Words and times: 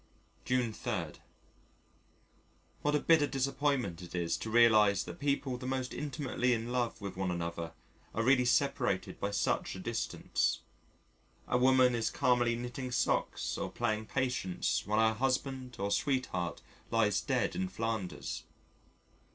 June 0.45 0.73
3. 0.73 1.11
What 2.81 2.95
a 2.95 2.99
bitter 2.99 3.27
disappointment 3.27 4.01
it 4.01 4.15
is 4.15 4.35
to 4.37 4.49
realise 4.49 5.03
that 5.03 5.19
people 5.19 5.57
the 5.59 5.67
most 5.67 5.93
intimately 5.93 6.53
in 6.53 6.71
love 6.71 6.99
with 7.01 7.15
one 7.17 7.29
another 7.29 7.73
are 8.15 8.23
really 8.23 8.45
separated 8.45 9.19
by 9.19 9.29
such 9.29 9.75
a 9.75 9.79
distance. 9.79 10.61
A 11.47 11.59
woman 11.59 11.93
is 11.93 12.09
calmly 12.09 12.55
knitting 12.55 12.89
socks 12.91 13.59
or 13.59 13.69
playing 13.69 14.07
Patience 14.07 14.87
while 14.87 15.07
her 15.07 15.13
husband 15.13 15.75
or 15.77 15.91
sweetheart 15.91 16.63
lies 16.89 17.21
dead 17.21 17.55
in 17.55 17.67
Flanders. 17.69 18.45